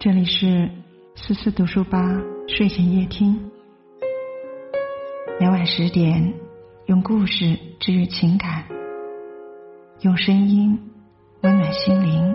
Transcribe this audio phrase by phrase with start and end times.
[0.00, 0.70] 这里是
[1.16, 1.98] 思思读书吧
[2.46, 3.50] 睡前夜听，
[5.40, 6.34] 每晚十点
[6.86, 8.64] 用故事治愈情感，
[10.02, 10.78] 用声音
[11.42, 12.32] 温暖心灵。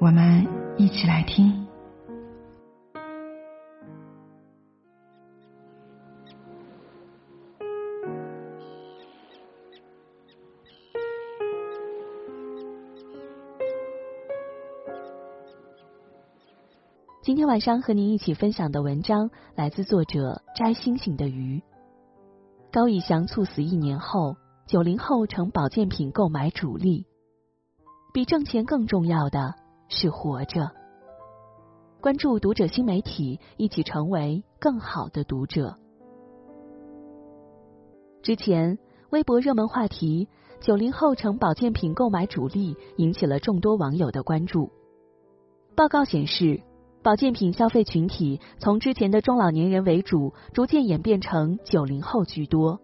[0.00, 0.44] 我们
[0.76, 1.61] 一起来听。
[17.22, 21.62] 今天晚上和您一起分享的文章来自作者摘星星的鱼。
[22.72, 24.34] 高以翔猝死一年后，
[24.66, 27.06] 九零后成保健品购买主力。
[28.12, 29.54] 比挣钱更重要的
[29.88, 30.72] 是活着。
[32.00, 35.78] 关注读者新媒体，一起成为更好的读者。
[38.20, 40.28] 之前微博热门话题
[40.60, 44.72] “九零后成保健品购买主力”引起了众多网友的关注。
[45.76, 46.60] 报告显示。
[47.02, 52.80] 保健品消费群体从之前的中老年人为主，逐渐演变成九零后居多，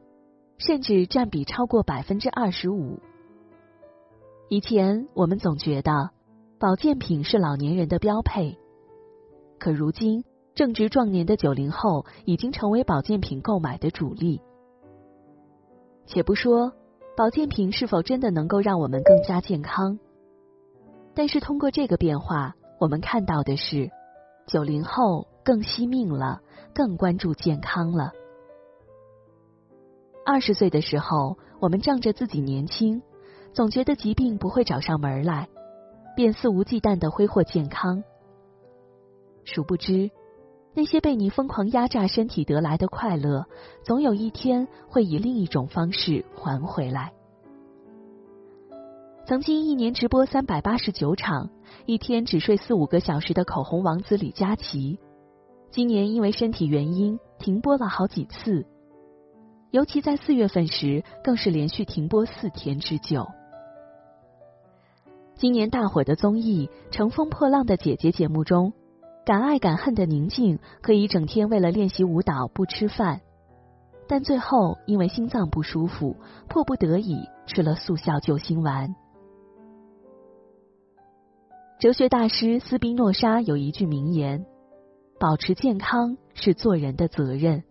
[0.56, 2.98] 甚至占比超过百分之二十五。
[4.48, 6.10] 以前我们总觉得
[6.58, 8.58] 保健品是老年人的标配，
[9.60, 14.40] 可如今正值壮年的九零后已经成为保健品购买的主力。
[16.06, 16.72] 且不说
[17.16, 20.00] 保健品是否真的能够让我们更加健康，
[21.14, 23.92] 但是通过这个变化，我们看到的是。
[24.48, 26.40] 九零后更惜命了，
[26.74, 28.12] 更关注健康了。
[30.24, 33.02] 二十岁的时候，我们仗着自己年轻，
[33.52, 35.48] 总觉得疾病不会找上门来，
[36.16, 38.02] 便肆无忌惮的挥霍健康。
[39.44, 40.10] 殊不知，
[40.72, 43.44] 那些被你疯狂压榨身体得来的快乐，
[43.84, 47.12] 总有一天会以另一种方式还回来。
[49.28, 51.50] 曾经一年直播三百八十九场，
[51.84, 54.98] 一天只睡四五个小时的口红王子李佳琦，
[55.70, 58.64] 今年因为身体原因停播了好几次，
[59.70, 63.26] 尤其在四月份时，更是连续停播四天之久。
[65.34, 68.72] 今年大火的综艺《乘风破浪的姐姐》节目中，
[69.26, 73.20] 敢爱敢恨的宁静可以整天为了练习舞蹈不吃饭，
[74.08, 76.16] 但最后因为心脏不舒服，
[76.48, 78.96] 迫不得已吃了速效救心丸。
[81.78, 84.44] 哲学大师斯宾诺莎有一句名言
[85.20, 87.62] ：“保持健康是做人的责任。”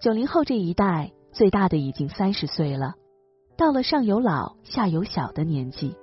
[0.00, 2.94] 九零后这一代最大的已经三十岁了，
[3.58, 5.94] 到了上有老下有小的年纪，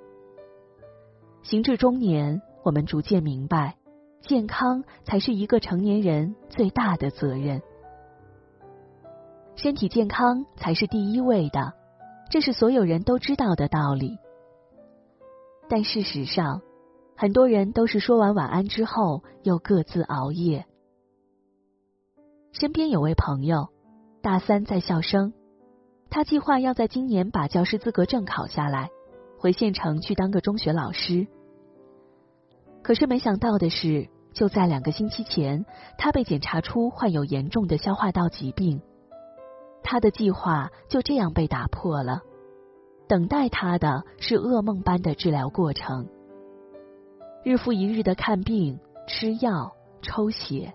[1.42, 3.74] 行至中年，我们逐渐明白，
[4.20, 7.60] 健康才是一个成年人最大的责任。
[9.56, 11.74] 身体健康才是第一位的，
[12.30, 14.16] 这是所有人都知道的道理。
[15.70, 16.62] 但事实上，
[17.16, 20.66] 很多人都是说完晚安之后又各自熬夜。
[22.50, 23.68] 身边有位朋友，
[24.20, 25.32] 大三在校生，
[26.10, 28.90] 他计划要在今年把教师资格证考下来，
[29.38, 31.28] 回县城去当个中学老师。
[32.82, 35.64] 可是没想到的是，就在两个星期前，
[35.98, 38.82] 他被检查出患有严重的消化道疾病，
[39.84, 42.22] 他的计划就这样被打破了。
[43.10, 46.06] 等待他的是噩梦般的治疗过程，
[47.42, 48.78] 日复一日的看病、
[49.08, 50.74] 吃药、抽血。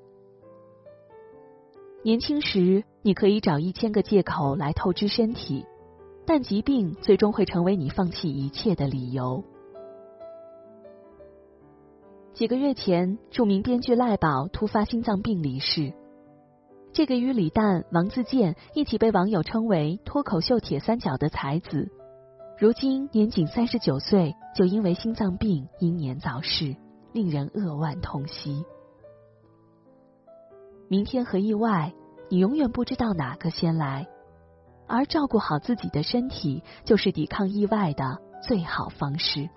[2.03, 5.65] 年轻时你可以找一千个借口来透支身体，
[6.25, 9.41] 但疾病最终会成为你放弃一切的理由。
[12.33, 15.93] 几个月前，著名编剧赖宝突发心脏病离世，
[16.91, 21.89] 这个与李诞、王自健一起被网友称为脱口秀铁三角的才子。
[22.57, 26.73] 如今年仅三十九岁，就因为心脏病英年早逝，
[27.11, 28.63] 令人扼腕痛惜。
[30.87, 31.93] 明天和意外，
[32.29, 34.07] 你永远不知道哪个先来，
[34.87, 39.49] 而照顾好自己的身体，就是抵抗意外的最好方式。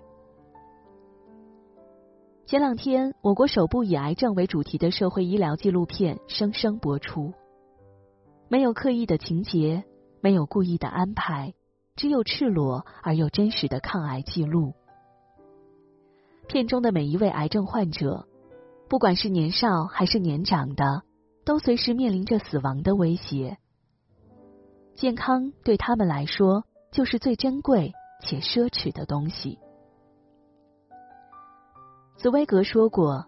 [2.45, 7.31] 前两天，我国首部以癌症为主题的社会医疗纪录片《生生》播出，
[8.49, 9.85] 没有刻意的情节，
[10.19, 11.53] 没有故意的安排。
[11.99, 14.73] 只有赤裸而又真实的抗癌记录。
[16.47, 18.25] 片中的每一位癌症患者，
[18.87, 21.03] 不管是年少还是年长的，
[21.43, 23.57] 都随时面临着死亡的威胁。
[24.95, 27.91] 健康对他们来说，就是最珍贵
[28.23, 29.59] 且奢侈的东西。
[32.15, 33.25] 茨威格说过：“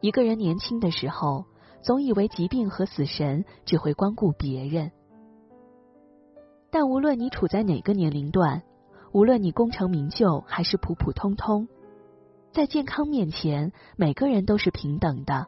[0.00, 1.44] 一个人年轻的时候，
[1.82, 4.92] 总以为疾病和死神只会光顾别人。”
[6.74, 8.64] 但无论你处在哪个年龄段，
[9.12, 11.68] 无论你功成名就还是普普通通，
[12.50, 15.46] 在健康面前，每个人都是平等的。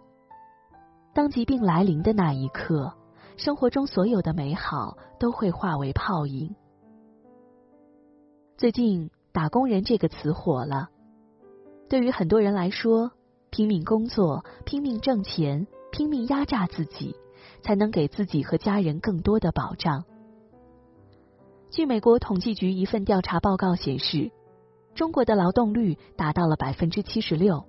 [1.15, 2.95] 当疾病来临的那一刻，
[3.37, 6.55] 生活中所有的美好都会化为泡影。
[8.57, 10.91] 最近“打工人”这个词火了，
[11.89, 13.11] 对于很多人来说，
[13.51, 17.17] 拼命工作、拼命挣钱、拼命压榨自己，
[17.65, 20.05] 才能给自己和家人更多的保障。
[21.71, 24.31] 据美国统计局一份调查报告显示，
[24.95, 27.65] 中国的劳动率达到了百分之七十六，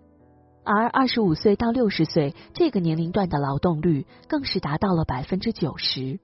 [0.64, 6.20] 而二十五岁到六十岁这个年龄段的劳动率更是达到了百分之九十。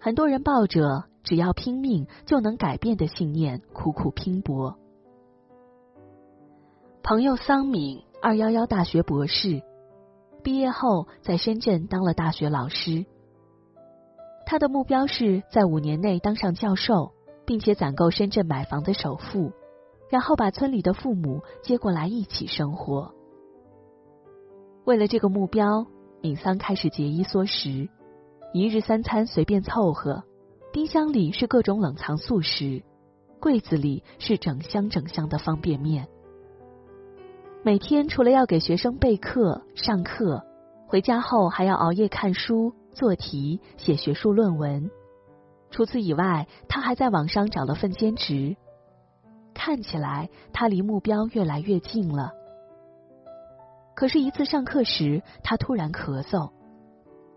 [0.00, 4.78] 很多人抱着只要拼命就能改变的信念，苦苦拼搏。
[7.02, 9.62] 朋友桑敏，二幺幺大学博士，
[10.42, 13.04] 毕业后在深圳当了大学老师。
[14.50, 17.12] 他的目标是在五年内当上教授，
[17.46, 19.52] 并且攒够深圳买房的首付，
[20.08, 23.14] 然后把村里的父母接过来一起生活。
[24.84, 25.86] 为了这个目标，
[26.20, 27.88] 敏桑开始节衣缩食，
[28.52, 30.24] 一日三餐随便凑合，
[30.72, 32.82] 冰箱里是各种冷藏速食，
[33.38, 36.08] 柜子里是整箱整箱的方便面。
[37.62, 40.44] 每天除了要给学生备课、上课，
[40.88, 42.74] 回家后还要熬夜看书。
[42.92, 44.90] 做题、写学术论文，
[45.70, 48.56] 除此以外，他还在网上找了份兼职。
[49.54, 52.32] 看起来他离目标越来越近了。
[53.94, 56.50] 可是，一次上课时，他突然咳嗽，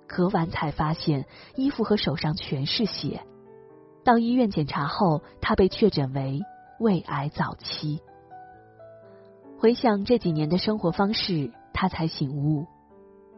[0.08, 3.22] 咳完才发现衣服和手上全是血。
[4.06, 6.42] 到医院检查后，他被确诊为
[6.80, 8.02] 胃癌早期。
[9.60, 12.66] 回想这几年的生活方式，他才醒悟，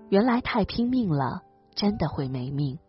[0.09, 1.41] 原来太拼命了。
[1.75, 2.79] 真的会没命。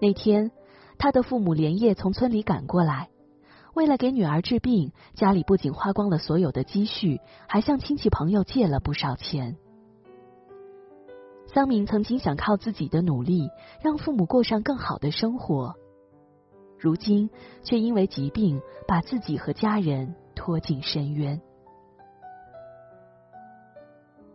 [0.00, 0.50] 那天，
[0.98, 3.08] 他的父母连夜从村里赶过来，
[3.74, 9.56] 为了给女儿治病，家里不仅花光了所有的积蓄，还向亲戚朋友借了不少钱。
[11.54, 13.48] 桑明曾经想靠自己的努力
[13.82, 15.74] 让父母过上更好的生活，
[16.78, 17.30] 如今
[17.62, 21.40] 却因为疾病把自己和家人拖进深渊。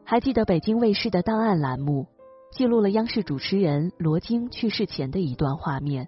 [0.06, 2.06] 还记得北京卫视的档案栏目？
[2.52, 6.08] 记录了央视主持人罗京去世前的一段画面。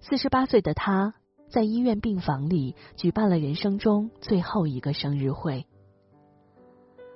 [0.00, 1.14] 四十八岁的他
[1.50, 5.66] 在医院病房里举办了人生中最后一个生日会。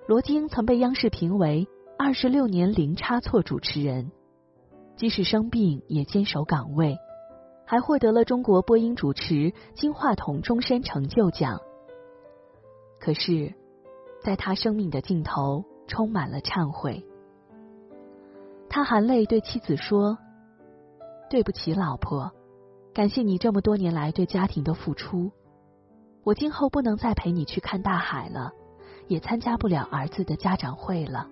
[0.06, 1.66] 罗京曾被央视评为
[1.96, 4.10] 二十六年零差错主持人，
[4.96, 6.98] 即使生病也坚守岗位，
[7.64, 11.60] 还获得了中国播音主持金话筒终身成就奖。
[13.00, 13.54] 可是，
[14.22, 17.06] 在他生命的尽头，充满了忏悔。
[18.68, 20.18] 他含泪对妻子说
[21.30, 22.32] ：“对不起，老婆，
[22.92, 25.30] 感谢你这么多年来对家庭的付出。
[26.24, 28.50] 我今后不能再陪你去看大海了，
[29.06, 31.28] 也参加不了儿子的家长会了。”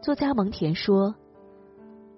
[0.00, 1.16] 作家蒙恬说：“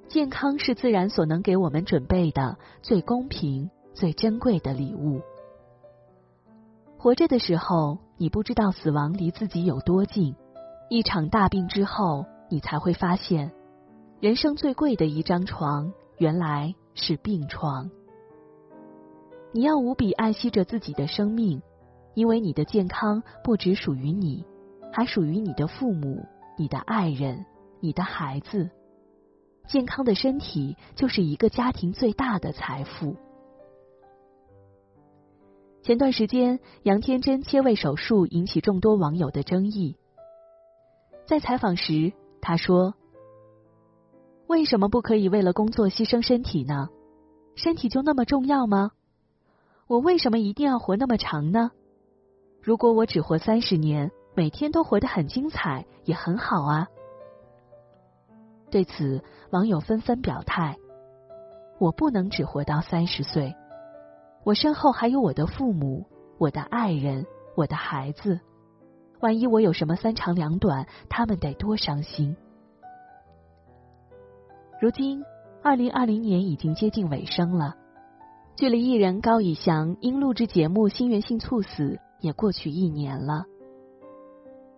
[0.06, 5.22] 健康是自然所能给我们准备的最公平、最珍贵的礼物。
[6.98, 10.36] 活着的时候，你不知道死亡离自己有多近，
[10.90, 13.52] 一场大病之后。”你才会发现，
[14.20, 17.90] 人生最贵的一张床，原来是病床。
[19.52, 21.62] 你要无比爱惜着自己的生命，
[22.14, 24.44] 因为你的健康不只属于你，
[24.92, 26.24] 还属于你的父母、
[26.56, 27.44] 你的爱人、
[27.80, 28.70] 你的孩子。
[29.66, 33.16] 健康的身体就是一个家庭最大的财富。
[35.82, 39.96] 前段时间，杨天真切胃手术引起众多网友的争议，
[41.26, 42.12] 在采访时。
[42.40, 42.94] 他说
[44.46, 46.88] ：“为什么不可以为了工作牺牲身体呢？
[47.54, 48.92] 身体就那么重要吗？
[49.86, 51.72] 我为什么一定要活那么长呢？
[52.62, 56.88] 如果我只活三十年，每天都活得很精彩，也很好啊。”
[58.70, 60.76] 对此，网友纷纷表态
[61.80, 63.54] ：“我不能只活到三十岁，
[64.44, 66.06] 我身后还有我的父母、
[66.38, 68.40] 我的爱人、我的孩子。”
[69.20, 72.36] 万一我有什么三长两短，他们得多伤心。
[74.80, 75.24] 如今，
[75.62, 77.74] 二零二零年已经接近尾声了，
[78.54, 83.44] 距离艺人高以翔因录制节目心源性猝死也过去一年了。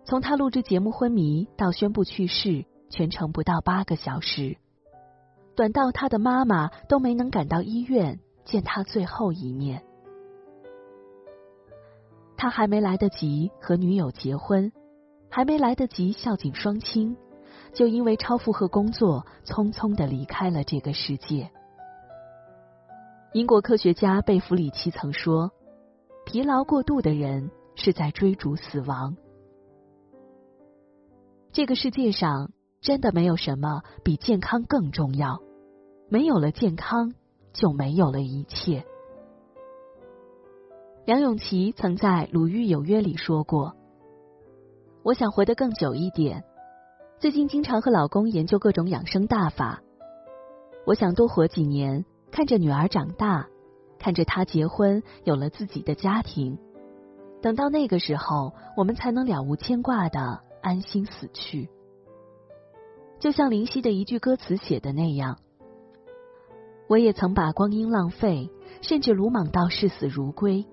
[0.03, 4.57] 从他录制节目昏迷到宣布去世，全程不到八个小时，
[5.55, 9.83] 短到他的妈妈都没能赶到医院见他最后一面。
[12.41, 14.71] 他还没来得及和女友结婚，
[15.29, 17.15] 还没来得及孝敬双亲，
[17.71, 21.51] 就因为超负荷工作，匆匆的离开了这个世界。
[23.33, 25.51] 英国科学家贝弗里奇曾说
[26.25, 29.15] ：“疲劳过度的人是在追逐死亡。”
[31.53, 35.43] 这个世界上真的没有什么比健康更重要，
[36.09, 37.13] 没有了健康，
[37.53, 38.83] 就没有了一切。
[41.05, 43.75] 梁咏琪曾在《鲁豫有约》里说过
[45.03, 46.43] ：“我想活得更久一点，
[47.19, 49.81] 最近经常和老公研究各种养生大法。
[50.85, 53.49] 我想多活几年。”看着女儿长大，
[53.99, 56.57] 看着她结婚，有了自己的家庭，
[57.41, 61.69] 等到那个时候，我们才能了无牵挂的安心死去。
[63.19, 65.39] 就像林夕的一句歌词写的那样
[66.87, 68.49] ：“我也曾把光阴浪费，
[68.81, 70.65] 甚至鲁莽到视死如归，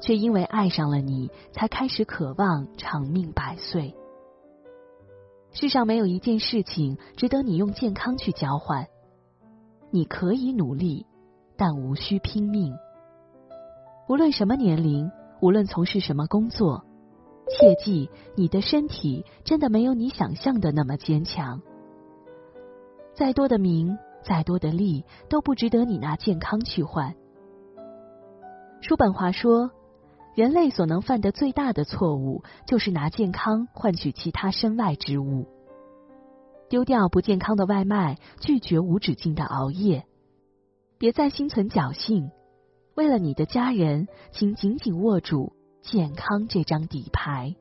[0.00, 3.94] 却因为爱上了你，才开始渴望长命百岁。”
[5.52, 8.86] 世上没有一件事情值得你用健康去交换。
[9.90, 11.06] 你可以努力，
[11.56, 12.74] 但无需拼命。
[14.08, 15.10] 无论什么年龄，
[15.40, 16.84] 无论从事什么工作，
[17.48, 21.62] 切记，你的身体真的没有你想象的那么坚强。
[23.14, 27.14] 再多的名，再多的利，都不值得你拿健康去换。
[28.82, 29.70] 叔本华说，
[30.36, 35.48] 人类所能犯的最大的错误，就是拿健康换取其他身外之物。
[36.68, 40.04] 丢掉不健康的外卖，拒绝无止境的熬夜，
[40.98, 42.30] 别再心存侥幸。
[42.94, 47.56] 为了你的家人，请紧紧握住健康这张底牌。